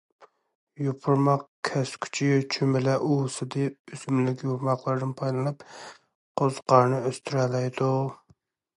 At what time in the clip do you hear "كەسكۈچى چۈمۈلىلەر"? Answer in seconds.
1.69-3.05